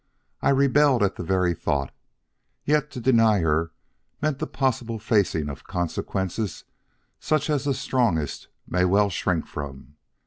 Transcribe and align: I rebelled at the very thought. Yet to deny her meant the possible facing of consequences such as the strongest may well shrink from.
I 0.41 0.49
rebelled 0.49 1.03
at 1.03 1.15
the 1.15 1.23
very 1.23 1.53
thought. 1.53 1.93
Yet 2.65 2.89
to 2.89 2.99
deny 2.99 3.41
her 3.41 3.71
meant 4.19 4.39
the 4.39 4.47
possible 4.47 4.97
facing 4.97 5.47
of 5.47 5.65
consequences 5.67 6.63
such 7.19 7.51
as 7.51 7.65
the 7.65 7.75
strongest 7.75 8.47
may 8.67 8.83
well 8.83 9.11
shrink 9.11 9.45
from. 9.45 9.97